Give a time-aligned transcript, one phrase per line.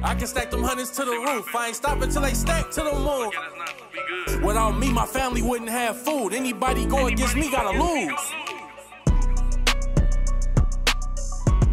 [0.00, 1.54] I can stack them hundreds to the roof.
[1.56, 4.44] I ain't stopping till they stack to the moon.
[4.46, 6.32] Without me, my family wouldn't have food.
[6.32, 8.32] Anybody go against me gotta lose.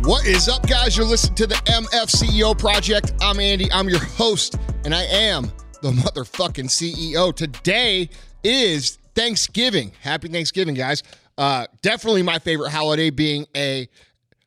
[0.08, 0.98] What is up, guys?
[0.98, 3.14] You're listening to the MFCEO Project.
[3.22, 3.72] I'm Andy.
[3.72, 5.52] I'm your host, and I am
[5.84, 7.36] the motherfucking CEO.
[7.36, 8.10] Today
[8.44, 9.92] is Thanksgiving.
[10.02, 11.04] Happy Thanksgiving, guys.
[11.38, 13.88] Uh, definitely my favorite holiday, being a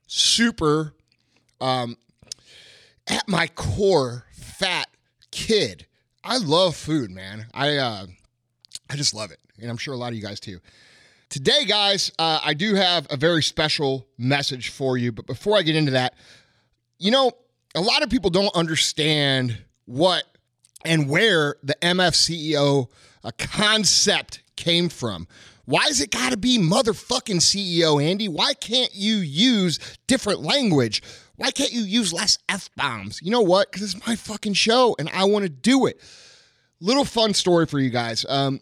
[0.08, 0.94] super,
[1.60, 1.96] um,
[3.08, 4.88] at my core, fat
[5.30, 5.86] kid.
[6.22, 7.46] I love food, man.
[7.54, 8.06] I uh,
[8.90, 10.60] I just love it, and I'm sure a lot of you guys too.
[11.28, 15.12] Today, guys, uh, I do have a very special message for you.
[15.12, 16.14] But before I get into that,
[16.98, 17.32] you know,
[17.74, 20.24] a lot of people don't understand what
[20.84, 22.88] and where the MFCEO
[23.24, 25.28] uh, concept came from.
[25.66, 28.26] Why is it got to be motherfucking CEO, Andy?
[28.26, 31.02] Why can't you use different language?
[31.38, 33.20] Why can't you use less F bombs?
[33.22, 33.70] You know what?
[33.70, 36.00] Because it's my fucking show and I want to do it.
[36.80, 38.26] Little fun story for you guys.
[38.28, 38.60] Um,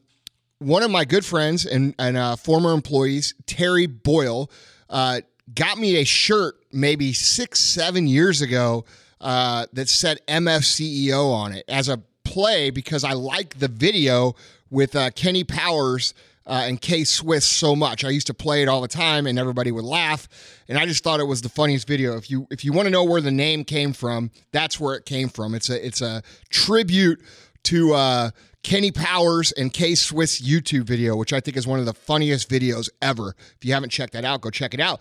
[0.59, 4.51] one of my good friends and, and uh, former employees, Terry Boyle,
[4.91, 5.23] uh,
[5.55, 8.85] got me a shirt maybe six, seven years ago
[9.23, 14.35] uh, that said MFCEO on it as a play because I like the video
[14.71, 16.13] with uh, Kenny Powers.
[16.47, 18.05] Uh, and K Swiss so much.
[18.05, 20.29] I used to play it all the time, and everybody would laugh.
[20.69, 22.17] And I just thought it was the funniest video.
[22.17, 25.07] If you if you want to know where the name came from, that's where it
[25.07, 25.55] came from.
[25.55, 27.21] It's a it's a tribute
[27.65, 28.31] to uh,
[28.63, 32.49] Kenny Powers and K Swiss YouTube video, which I think is one of the funniest
[32.49, 33.35] videos ever.
[33.57, 35.01] If you haven't checked that out, go check it out.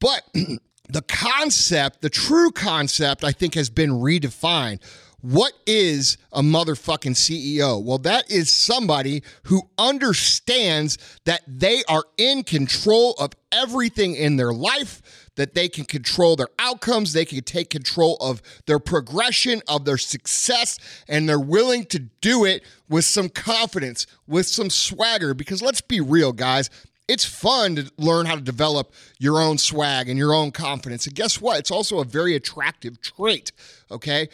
[0.00, 0.22] But
[0.88, 4.80] the concept, the true concept, I think has been redefined.
[5.28, 7.82] What is a motherfucking CEO?
[7.82, 14.52] Well, that is somebody who understands that they are in control of everything in their
[14.52, 15.02] life,
[15.34, 19.98] that they can control their outcomes, they can take control of their progression, of their
[19.98, 25.34] success, and they're willing to do it with some confidence, with some swagger.
[25.34, 26.70] Because let's be real, guys,
[27.08, 31.04] it's fun to learn how to develop your own swag and your own confidence.
[31.08, 31.58] And guess what?
[31.58, 33.50] It's also a very attractive trait,
[33.90, 34.28] okay?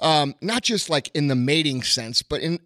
[0.00, 2.60] Um, not just like in the mating sense, but in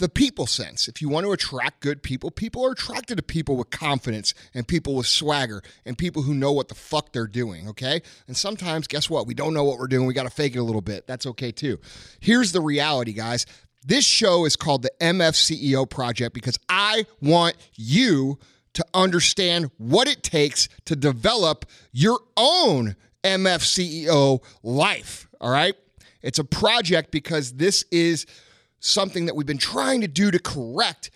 [0.00, 0.88] the people sense.
[0.88, 4.66] If you want to attract good people, people are attracted to people with confidence and
[4.66, 8.00] people with swagger and people who know what the fuck they're doing, okay?
[8.26, 9.26] And sometimes, guess what?
[9.26, 10.06] We don't know what we're doing.
[10.06, 11.06] We got to fake it a little bit.
[11.06, 11.78] That's okay too.
[12.18, 13.46] Here's the reality, guys.
[13.86, 18.38] This show is called the MFCEO Project because I want you
[18.74, 25.74] to understand what it takes to develop your own MFCEO life, all right?
[26.22, 28.26] It's a project because this is
[28.80, 31.10] something that we've been trying to do to correct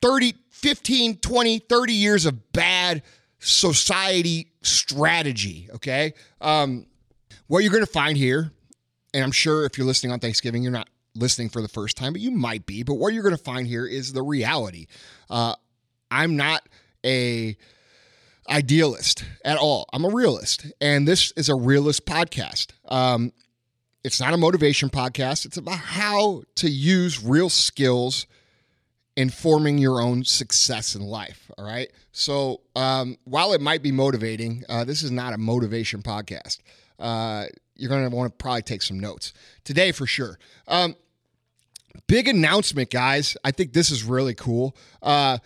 [0.00, 3.02] 30, 15, 20, 30 years of bad
[3.40, 6.14] society strategy, okay?
[6.40, 6.86] Um,
[7.46, 8.52] what you're going to find here,
[9.14, 12.12] and I'm sure if you're listening on Thanksgiving, you're not listening for the first time,
[12.12, 12.82] but you might be.
[12.82, 14.86] But what you're going to find here is the reality.
[15.28, 15.54] Uh,
[16.10, 16.62] I'm not
[17.04, 17.56] a
[18.48, 19.88] idealist at all.
[19.92, 22.68] I'm a realist, and this is a realist podcast.
[22.88, 23.32] Um,
[24.04, 25.44] it's not a motivation podcast.
[25.44, 28.26] It's about how to use real skills
[29.16, 31.50] in forming your own success in life.
[31.58, 31.90] All right.
[32.12, 36.58] So um, while it might be motivating, uh, this is not a motivation podcast.
[36.98, 39.32] Uh, you're going to want to probably take some notes
[39.64, 40.38] today for sure.
[40.68, 40.94] Um,
[42.06, 43.36] big announcement, guys.
[43.42, 44.76] I think this is really cool.
[45.02, 45.38] Uh,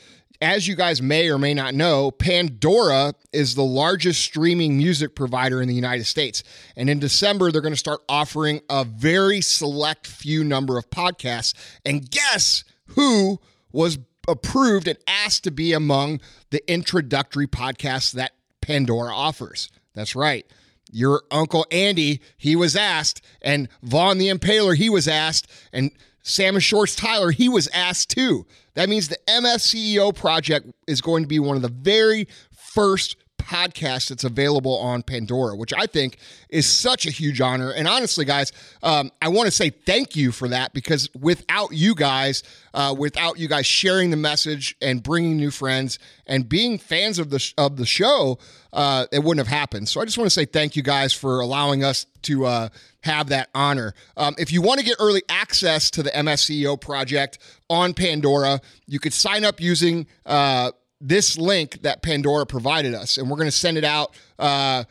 [0.42, 5.62] as you guys may or may not know, Pandora is the largest streaming music provider
[5.62, 6.42] in the United States.
[6.76, 11.54] And in December, they're going to start offering a very select few number of podcasts.
[11.86, 13.38] And guess who
[13.70, 16.20] was approved and asked to be among
[16.50, 19.70] the introductory podcasts that Pandora offers?
[19.94, 20.44] That's right.
[20.90, 25.92] Your Uncle Andy, he was asked, and Vaughn the Impaler, he was asked, and
[26.22, 28.46] Sam Shorts Tyler, he was asked too.
[28.74, 34.08] That means the MFCEO project is going to be one of the very first podcasts
[34.08, 37.70] that's available on Pandora, which I think is such a huge honor.
[37.70, 41.94] And honestly, guys, um, I want to say thank you for that because without you
[41.94, 42.42] guys,
[42.74, 47.30] uh, without you guys sharing the message and bringing new friends and being fans of
[47.30, 48.38] the sh- of the show,
[48.72, 49.88] uh, it wouldn't have happened.
[49.88, 52.68] So I just want to say thank you guys for allowing us to uh,
[53.02, 53.94] have that honor.
[54.16, 57.38] Um, if you want to get early access to the MFCEO project
[57.68, 60.72] on Pandora, you could sign up using uh,
[61.02, 64.84] this link that Pandora provided us, and we're going to send it out uh,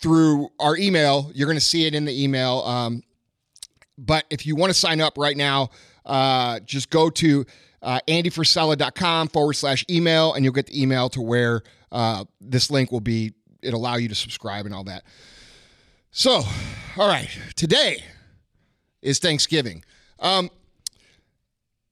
[0.00, 1.32] through our email.
[1.34, 2.60] You're going to see it in the email.
[2.60, 3.02] Um,
[3.96, 5.70] but if you want to sign up right now,
[6.04, 7.46] uh, just go to
[7.82, 12.92] uh, andyfrisella.com forward slash email, and you'll get the email to where uh, this link
[12.92, 13.32] will be.
[13.62, 15.04] It'll allow you to subscribe and all that.
[16.10, 16.42] So,
[16.96, 18.04] all right, today
[19.00, 19.82] is Thanksgiving.
[20.18, 20.50] Um,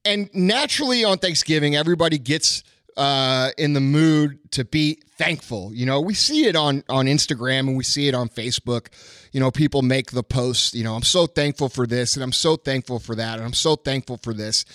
[0.05, 2.63] and naturally on Thanksgiving, everybody gets
[2.97, 5.73] uh, in the mood to be thankful.
[5.73, 8.87] You know, we see it on on Instagram and we see it on Facebook.
[9.31, 10.73] You know, people make the posts.
[10.73, 13.53] You know, I'm so thankful for this and I'm so thankful for that and I'm
[13.53, 14.65] so thankful for this.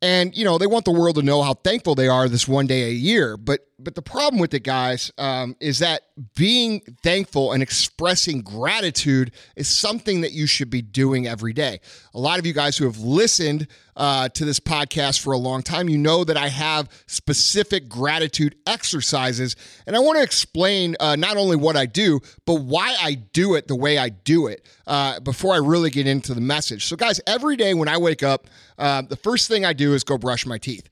[0.00, 2.66] And you know, they want the world to know how thankful they are this one
[2.66, 3.36] day a year.
[3.36, 6.02] But but the problem with it, guys, um, is that
[6.34, 11.80] being thankful and expressing gratitude is something that you should be doing every day.
[12.14, 15.62] A lot of you guys who have listened uh, to this podcast for a long
[15.62, 19.56] time, you know that I have specific gratitude exercises.
[19.86, 23.54] And I want to explain uh, not only what I do, but why I do
[23.54, 26.86] it the way I do it uh, before I really get into the message.
[26.86, 30.04] So, guys, every day when I wake up, uh, the first thing I do is
[30.04, 30.88] go brush my teeth.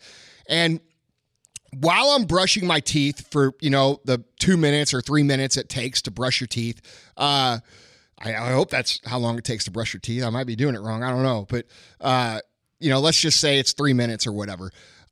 [0.49, 0.81] And
[1.73, 5.69] while I'm brushing my teeth for, you know, the two minutes or three minutes it
[5.69, 6.81] takes to brush your teeth,
[7.17, 7.59] uh,
[8.19, 10.25] I, I, hope that's how long it takes to brush your teeth.
[10.25, 11.03] I might be doing it wrong.
[11.03, 11.47] I don't know.
[11.49, 11.67] But,
[12.01, 12.41] uh,
[12.81, 14.71] you know, let's just say it's three minutes or whatever.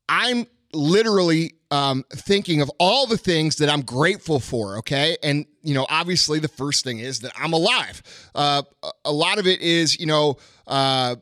[0.09, 4.79] I'm literally um, thinking of all the things that I'm grateful for.
[4.79, 5.17] Okay.
[5.23, 8.03] And, you know, obviously the first thing is that I'm alive.
[8.35, 8.63] Uh,
[9.05, 11.17] a lot of it is, you know, uh,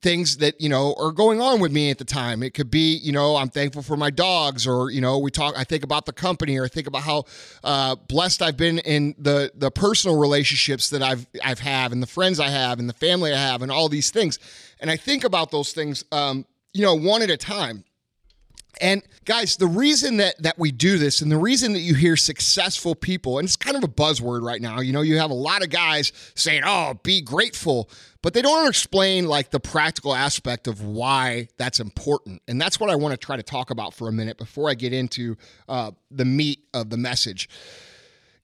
[0.00, 2.42] things that you know are going on with me at the time.
[2.42, 5.54] It could be you know i'm thankful for my dogs or you know we talk
[5.56, 7.24] i think about the company or I think about how
[7.64, 12.06] uh, blessed i've been in the the personal relationships that i've i've have and the
[12.06, 14.38] friends i have and the family i have and all these things.
[14.80, 17.84] And i think about those things um, you know one at a time
[18.80, 22.16] and guys, the reason that that we do this and the reason that you hear
[22.16, 25.34] successful people, and it's kind of a buzzword right now, you know, you have a
[25.34, 27.90] lot of guys saying, "Oh, be grateful,"
[28.22, 32.42] but they don't explain like the practical aspect of why that's important.
[32.48, 34.74] And that's what I want to try to talk about for a minute before I
[34.74, 35.36] get into
[35.68, 37.48] uh, the meat of the message.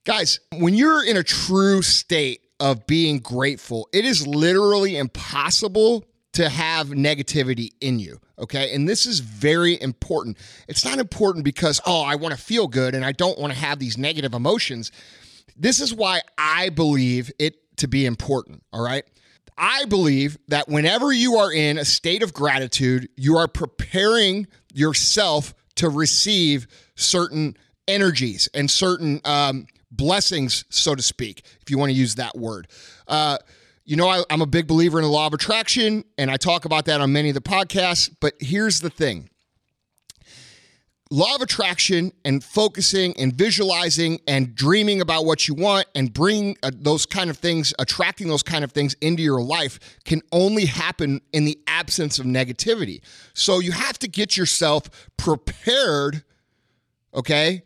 [0.05, 6.05] Guys, when you're in a true state of being grateful, it is literally impossible
[6.35, 8.19] to have negativity in you.
[8.37, 8.73] Okay.
[8.75, 10.37] And this is very important.
[10.67, 13.59] It's not important because, oh, I want to feel good and I don't want to
[13.59, 14.91] have these negative emotions.
[15.55, 18.63] This is why I believe it to be important.
[18.73, 19.05] All right.
[19.57, 25.53] I believe that whenever you are in a state of gratitude, you are preparing yourself
[25.75, 27.55] to receive certain
[27.87, 32.67] energies and certain um, blessings, so to speak, if you want to use that word.
[33.07, 33.37] Uh,
[33.85, 36.65] you know, I, am a big believer in the law of attraction, and I talk
[36.65, 38.09] about that on many of the podcasts.
[38.19, 39.29] But here's the thing
[41.11, 46.57] law of attraction and focusing and visualizing and dreaming about what you want and bring
[46.63, 50.65] uh, those kind of things, attracting those kind of things into your life can only
[50.65, 53.01] happen in the absence of negativity.
[53.35, 56.23] So you have to get yourself prepared,
[57.13, 57.61] okay,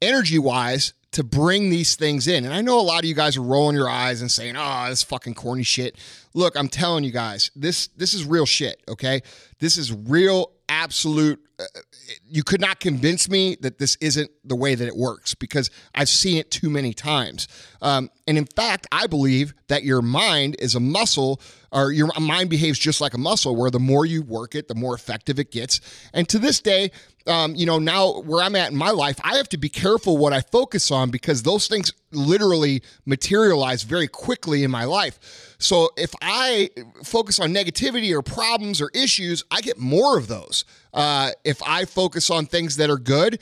[0.00, 2.44] energy wise to bring these things in.
[2.44, 4.86] And I know a lot of you guys are rolling your eyes and saying, "Oh,
[4.88, 5.96] this fucking corny shit."
[6.34, 9.22] Look, I'm telling you guys, this this is real shit, okay?
[9.58, 11.80] This is real absolute uh,
[12.26, 16.08] you could not convince me that this isn't the way that it works because I've
[16.08, 17.46] seen it too many times.
[17.80, 21.40] Um, and in fact, I believe that your mind is a muscle,
[21.72, 24.74] or your mind behaves just like a muscle, where the more you work it, the
[24.74, 25.80] more effective it gets.
[26.12, 26.90] And to this day,
[27.26, 30.18] um, you know, now where I'm at in my life, I have to be careful
[30.18, 35.54] what I focus on because those things literally materialize very quickly in my life.
[35.58, 36.70] So if I
[37.04, 40.64] focus on negativity or problems or issues, I get more of those.
[40.92, 43.40] Uh, if I focus on things that are good,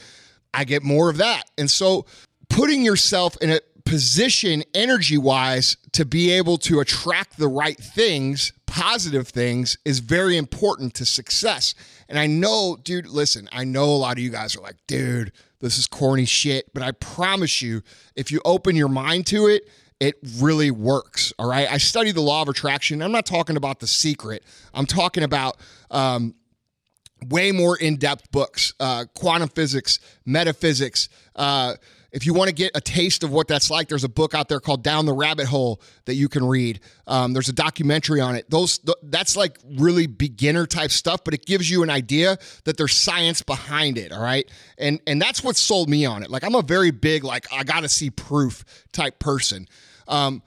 [0.52, 1.44] I get more of that.
[1.58, 2.06] And so
[2.48, 8.52] putting yourself in a position energy wise to be able to attract the right things,
[8.66, 11.74] positive things, is very important to success.
[12.08, 15.32] And I know, dude, listen, I know a lot of you guys are like, dude,
[15.60, 16.72] this is corny shit.
[16.72, 17.82] But I promise you,
[18.16, 19.68] if you open your mind to it,
[20.00, 21.32] it really works.
[21.38, 21.70] All right.
[21.70, 23.02] I study the law of attraction.
[23.02, 25.56] I'm not talking about the secret, I'm talking about,
[25.90, 26.34] um,
[27.28, 31.74] way more in-depth books uh, quantum physics metaphysics uh,
[32.12, 34.48] if you want to get a taste of what that's like, there's a book out
[34.48, 36.80] there called Down the Rabbit Hole that you can read.
[37.06, 38.48] Um, there's a documentary on it.
[38.50, 42.76] Those th- that's like really beginner type stuff, but it gives you an idea that
[42.76, 44.12] there's science behind it.
[44.12, 46.30] All right, and and that's what sold me on it.
[46.30, 49.68] Like I'm a very big like I got to see proof type person,
[50.08, 50.42] um,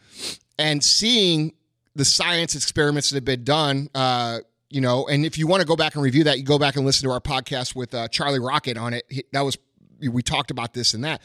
[0.58, 1.54] and seeing
[1.96, 3.90] the science experiments that have been done.
[3.94, 4.40] Uh,
[4.70, 6.76] you know, and if you want to go back and review that, you go back
[6.76, 9.06] and listen to our podcast with uh, Charlie Rocket on it.
[9.08, 9.56] He, that was
[10.00, 11.22] we talked about this and that.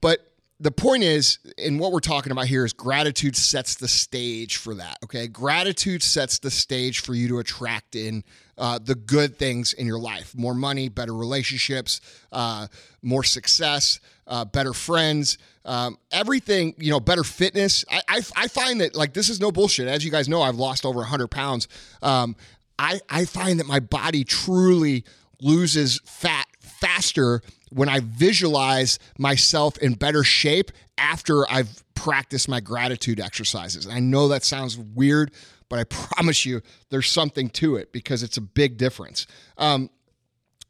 [0.00, 0.20] But
[0.58, 4.74] the point is, and what we're talking about here is gratitude sets the stage for
[4.74, 4.96] that.
[5.04, 5.28] Okay.
[5.28, 8.24] Gratitude sets the stage for you to attract in
[8.56, 12.00] uh, the good things in your life more money, better relationships,
[12.32, 12.66] uh,
[13.02, 17.84] more success, uh, better friends, um, everything, you know, better fitness.
[17.90, 19.88] I, I, I, find that, like, this is no bullshit.
[19.88, 21.68] As you guys know, I've lost over 100 pounds.
[22.02, 22.34] Um,
[22.78, 25.04] I, I find that my body truly
[25.40, 33.20] loses fat faster when I visualize myself in better shape after I've practiced my gratitude
[33.20, 33.86] exercises.
[33.86, 35.32] And I know that sounds weird,
[35.68, 39.26] but I promise you there's something to it because it's a big difference.
[39.58, 39.90] Um,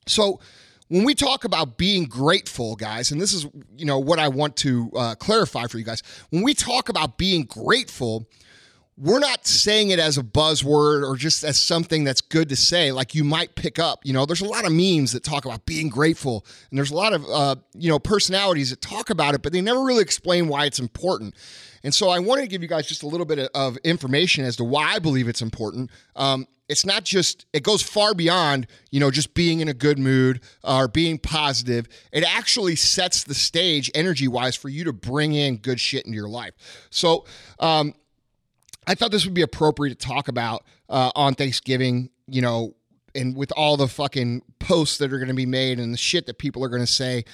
[0.06, 0.40] so,
[0.88, 3.44] when we talk about being grateful, guys, and this is
[3.76, 6.00] you know what I want to uh, clarify for you guys.
[6.30, 8.28] When we talk about being grateful,
[8.98, 12.92] we're not saying it as a buzzword or just as something that's good to say.
[12.92, 15.66] Like you might pick up you know there's a lot of memes that talk about
[15.66, 19.42] being grateful and there's a lot of uh, you know personalities that talk about it
[19.42, 21.34] but they never really explain why it's important.
[21.84, 24.56] And so i wanted to give you guys just a little bit of information as
[24.56, 25.90] to why i believe it's important.
[26.14, 29.98] Um, it's not just it goes far beyond you know just being in a good
[29.98, 31.86] mood or being positive.
[32.12, 36.16] It actually sets the stage energy wise for you to bring in good shit into
[36.16, 36.54] your life.
[36.90, 37.26] So
[37.60, 37.94] um,
[38.86, 42.74] I thought this would be appropriate to talk about uh, on Thanksgiving, you know,
[43.14, 46.26] and with all the fucking posts that are going to be made and the shit
[46.26, 47.24] that people are going to say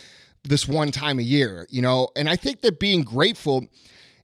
[0.44, 2.08] this one time a year, you know.
[2.16, 3.66] And I think that being grateful,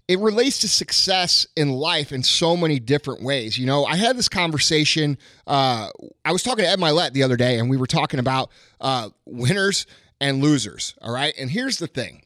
[0.06, 3.58] it relates to success in life in so many different ways.
[3.58, 5.18] You know, I had this conversation.
[5.46, 5.90] Uh,
[6.24, 9.10] I was talking to Ed Mylett the other day, and we were talking about uh,
[9.26, 9.86] winners
[10.20, 10.94] and losers.
[11.02, 11.34] All right.
[11.38, 12.22] And here's the thing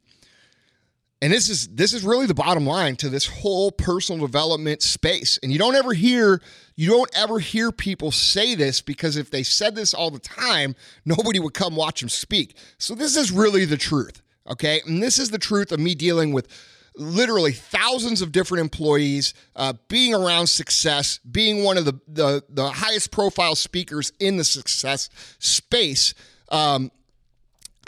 [1.23, 5.39] and this is this is really the bottom line to this whole personal development space.
[5.43, 6.43] And you don't ever hear
[6.77, 10.75] you don't ever hear people say this because if they said this all the time
[11.07, 12.57] nobody would come watch them speak.
[12.77, 14.81] So this is really the truth okay?
[14.87, 16.49] And this is the truth of me dealing with
[16.95, 22.69] literally thousands of different employees uh, being around success being one of the, the, the
[22.69, 26.15] highest profile speakers in the success space.
[26.51, 26.91] Um,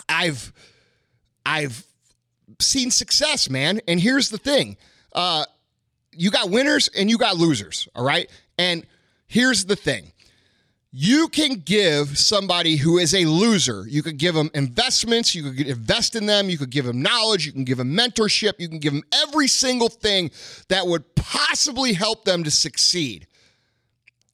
[0.09, 0.53] i've
[1.47, 1.87] i've
[2.61, 3.80] seen success, man.
[3.88, 4.76] And here's the thing
[5.12, 5.44] uh,
[6.12, 8.30] you got winners and you got losers, all right?
[8.58, 8.87] And
[9.26, 10.12] here's the thing
[10.96, 15.66] you can give somebody who is a loser, you could give them investments, you could
[15.66, 18.78] invest in them, you could give them knowledge, you can give them mentorship, you can
[18.78, 20.30] give them every single thing
[20.68, 23.26] that would possibly help them to succeed.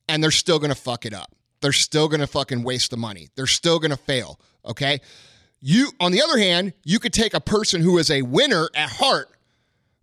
[0.07, 1.35] And they're still gonna fuck it up.
[1.63, 3.29] They're still gonna fucking waste the money.
[3.37, 5.01] They're still gonna fail, okay?
[5.61, 8.89] You, on the other hand, you could take a person who is a winner at
[8.89, 9.29] heart,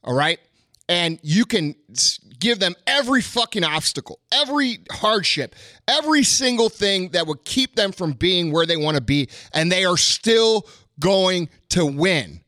[0.03, 0.39] all right,
[0.87, 1.75] and you can
[2.39, 5.55] give them every fucking obstacle, every hardship,
[5.87, 9.71] every single thing that would keep them from being where they want to be, and
[9.71, 10.67] they are still
[10.99, 12.41] going to win.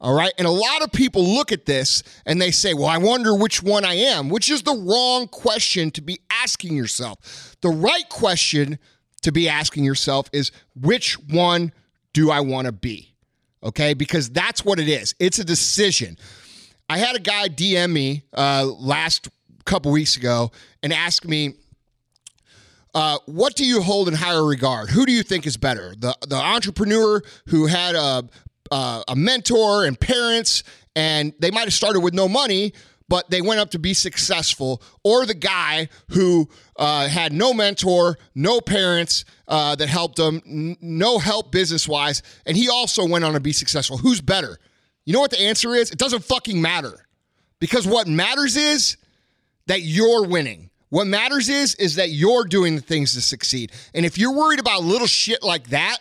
[0.00, 0.32] All right.
[0.36, 3.62] And a lot of people look at this and they say, well, I wonder which
[3.62, 7.56] one I am, which is the wrong question to be asking yourself.
[7.62, 8.78] The right question
[9.22, 11.72] to be asking yourself is, which one
[12.16, 13.12] do I want to be?
[13.62, 15.14] Okay, because that's what it is.
[15.20, 16.16] It's a decision.
[16.88, 19.28] I had a guy DM me uh, last
[19.66, 20.50] couple weeks ago
[20.82, 21.56] and ask me,
[22.94, 24.88] uh, "What do you hold in higher regard?
[24.88, 25.94] Who do you think is better?
[25.98, 28.26] The the entrepreneur who had a
[28.70, 30.62] uh, a mentor and parents,
[30.94, 32.72] and they might have started with no money,
[33.08, 38.18] but they went up to be successful, or the guy who uh, had no mentor,
[38.34, 43.24] no parents uh, that helped him, n- no help business wise, and he also went
[43.24, 43.96] on to be successful.
[43.96, 44.58] Who's better?
[45.04, 45.90] You know what the answer is?
[45.90, 47.06] It doesn't fucking matter.
[47.58, 48.96] Because what matters is
[49.66, 50.70] that you're winning.
[50.90, 53.72] What matters is is that you're doing the things to succeed.
[53.94, 55.98] And if you're worried about little shit like that,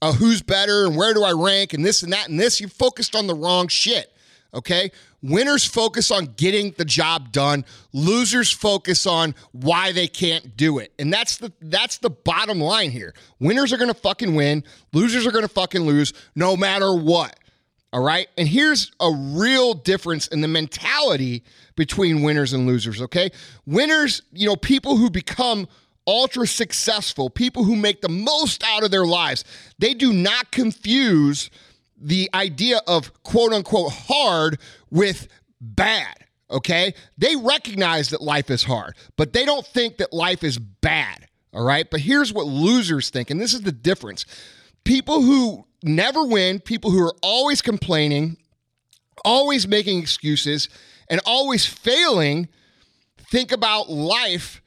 [0.00, 2.70] uh, who's better and where do I rank and this and that and this, you're
[2.70, 4.12] focused on the wrong shit.
[4.54, 4.90] Okay?
[5.20, 7.64] Winners focus on getting the job done.
[7.92, 10.92] Losers focus on why they can't do it.
[10.98, 13.14] And that's the that's the bottom line here.
[13.40, 14.62] Winners are going to fucking win.
[14.92, 17.36] Losers are going to fucking lose no matter what.
[17.92, 18.28] All right?
[18.36, 21.42] And here's a real difference in the mentality
[21.74, 23.30] between winners and losers, okay?
[23.66, 25.66] Winners, you know, people who become
[26.06, 29.44] ultra successful, people who make the most out of their lives,
[29.78, 31.50] they do not confuse
[32.00, 34.58] the idea of quote unquote hard
[34.90, 35.28] with
[35.60, 36.14] bad.
[36.50, 36.94] Okay.
[37.16, 41.26] They recognize that life is hard, but they don't think that life is bad.
[41.52, 41.88] All right.
[41.90, 44.24] But here's what losers think, and this is the difference
[44.84, 48.36] people who never win, people who are always complaining,
[49.24, 50.68] always making excuses,
[51.10, 52.48] and always failing
[53.30, 54.62] think about life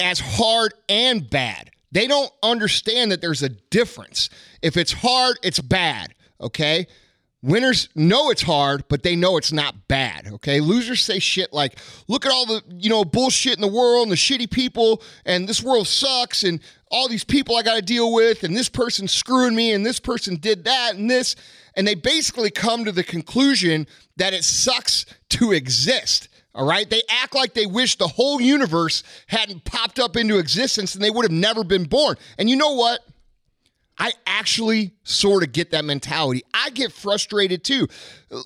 [0.00, 1.70] as hard and bad.
[1.90, 4.28] They don't understand that there's a difference.
[4.62, 6.86] If it's hard, it's bad, okay?
[7.40, 10.26] Winners know it's hard, but they know it's not bad.
[10.26, 10.60] Okay.
[10.60, 11.78] Losers say shit like,
[12.08, 15.48] look at all the, you know, bullshit in the world and the shitty people, and
[15.48, 19.12] this world sucks, and all these people I got to deal with, and this person's
[19.12, 21.36] screwing me, and this person did that, and this.
[21.76, 26.28] And they basically come to the conclusion that it sucks to exist.
[26.56, 26.90] All right.
[26.90, 31.10] They act like they wish the whole universe hadn't popped up into existence and they
[31.10, 32.16] would have never been born.
[32.36, 33.00] And you know what?
[33.98, 36.42] I actually sort of get that mentality.
[36.54, 37.88] I get frustrated too.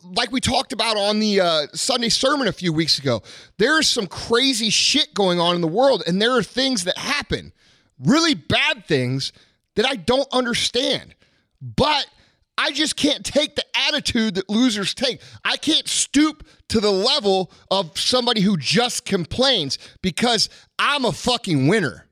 [0.02, 3.22] Like we talked about on the uh, Sunday sermon a few weeks ago,
[3.58, 6.96] there is some crazy shit going on in the world, and there are things that
[6.96, 7.52] happen,
[7.98, 9.32] really bad things
[9.76, 11.14] that I don't understand.
[11.60, 12.06] But
[12.56, 15.20] I just can't take the attitude that losers take.
[15.44, 21.68] I can't stoop to the level of somebody who just complains because I'm a fucking
[21.68, 22.06] winner.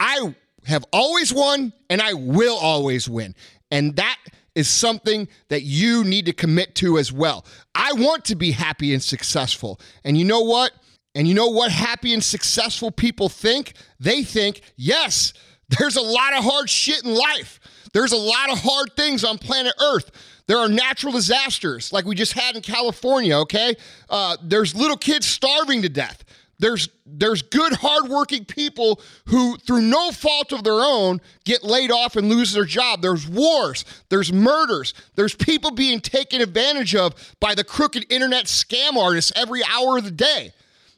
[0.00, 3.34] I have always won and I will always win.
[3.70, 4.18] And that
[4.54, 7.44] is something that you need to commit to as well.
[7.74, 9.80] I want to be happy and successful.
[10.04, 10.72] And you know what?
[11.14, 13.74] And you know what happy and successful people think?
[14.00, 15.32] They think, yes,
[15.68, 17.60] there's a lot of hard shit in life.
[17.92, 20.10] There's a lot of hard things on planet Earth.
[20.46, 23.76] There are natural disasters like we just had in California, okay?
[24.08, 26.24] Uh, there's little kids starving to death.
[26.62, 32.14] There's there's good hardworking people who through no fault of their own get laid off
[32.14, 33.02] and lose their job.
[33.02, 38.94] There's wars, there's murders, there's people being taken advantage of by the crooked internet scam
[38.94, 40.52] artists every hour of the day.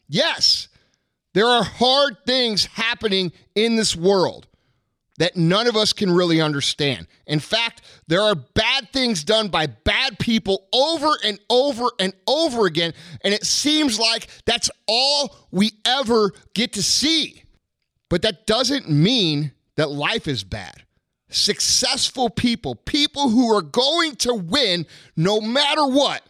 [0.07, 0.69] Yes,
[1.33, 4.47] there are hard things happening in this world
[5.19, 7.07] that none of us can really understand.
[7.27, 12.67] In fact, there are bad things done by bad people over and over and over
[12.67, 12.93] again,
[13.23, 17.45] and it seems like that's all we ever get to see.
[18.09, 20.85] But that doesn't mean that life is bad.
[21.31, 26.23] Successful people, people who are going to win no matter what,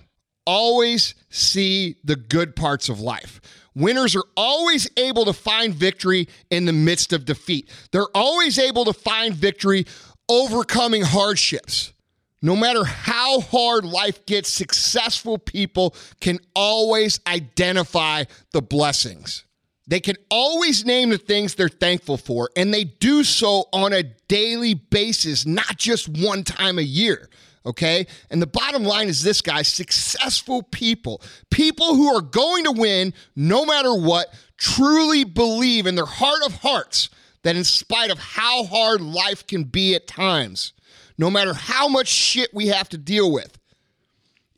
[0.46, 3.40] always see the good parts of life.
[3.74, 7.68] Winners are always able to find victory in the midst of defeat.
[7.90, 9.86] They're always able to find victory
[10.28, 11.92] overcoming hardships.
[12.40, 19.44] No matter how hard life gets, successful people can always identify the blessings.
[19.86, 24.02] They can always name the things they're thankful for, and they do so on a
[24.28, 27.28] daily basis, not just one time a year
[27.66, 28.07] okay?
[28.31, 33.14] And the bottom line is this, guys successful people, people who are going to win
[33.35, 37.09] no matter what, truly believe in their heart of hearts
[37.42, 40.72] that in spite of how hard life can be at times,
[41.18, 43.59] no matter how much shit we have to deal with,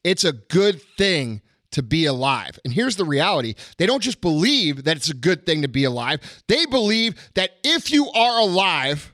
[0.05, 1.42] it's a good thing
[1.73, 2.59] to be alive.
[2.64, 5.85] And here's the reality they don't just believe that it's a good thing to be
[5.85, 9.12] alive, they believe that if you are alive,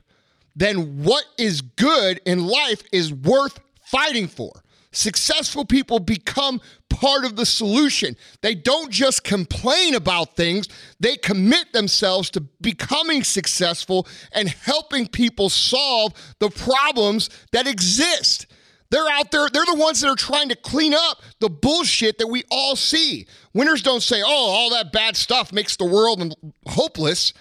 [0.55, 3.59] then what is good in life is worth
[3.93, 4.51] fighting for.
[4.91, 8.15] Successful people become part of the solution.
[8.41, 10.67] They don't just complain about things,
[10.99, 18.47] they commit themselves to becoming successful and helping people solve the problems that exist.
[18.91, 22.27] They're out there, they're the ones that are trying to clean up the bullshit that
[22.27, 23.25] we all see.
[23.53, 26.35] Winners don't say, oh, all that bad stuff makes the world
[26.67, 27.33] hopeless.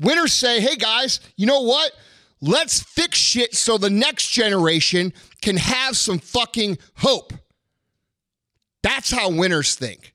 [0.00, 1.92] Winners say, hey guys, you know what?
[2.40, 7.32] Let's fix shit so the next generation can have some fucking hope.
[8.82, 10.14] That's how winners think.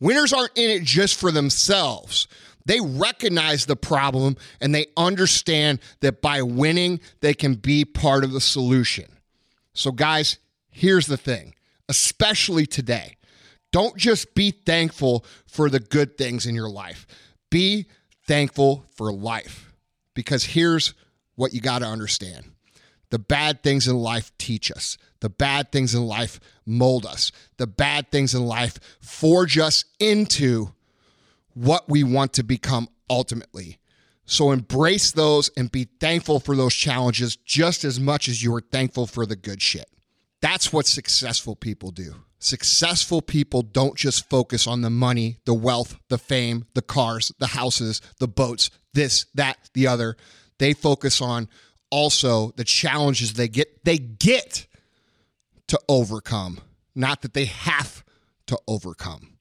[0.00, 2.26] Winners aren't in it just for themselves.
[2.66, 8.32] They recognize the problem and they understand that by winning, they can be part of
[8.32, 9.06] the solution.
[9.72, 10.38] So, guys,
[10.70, 11.54] here's the thing,
[11.88, 13.16] especially today
[13.72, 17.06] don't just be thankful for the good things in your life,
[17.50, 17.86] be
[18.26, 19.72] thankful for life.
[20.14, 20.92] Because here's
[21.40, 22.52] what you got to understand
[23.10, 24.96] the bad things in life teach us.
[25.20, 27.30] The bad things in life mold us.
[27.58, 30.72] The bad things in life forge us into
[31.54, 33.78] what we want to become ultimately.
[34.24, 38.60] So embrace those and be thankful for those challenges just as much as you are
[38.60, 39.90] thankful for the good shit.
[40.40, 42.14] That's what successful people do.
[42.38, 47.48] Successful people don't just focus on the money, the wealth, the fame, the cars, the
[47.48, 50.16] houses, the boats, this, that, the other.
[50.60, 51.48] They focus on
[51.90, 54.66] also the challenges they get they get
[55.68, 56.60] to overcome,
[56.94, 58.04] not that they have
[58.46, 59.38] to overcome.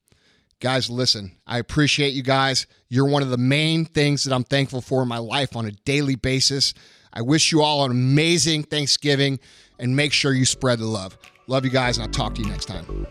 [0.62, 2.68] Guys, listen, I appreciate you guys.
[2.88, 5.72] You're one of the main things that I'm thankful for in my life on a
[5.72, 6.74] daily basis.
[7.12, 9.40] I wish you all an amazing Thanksgiving
[9.78, 11.18] and make sure you spread the love.
[11.48, 13.08] Love you guys, and I'll talk to you next time.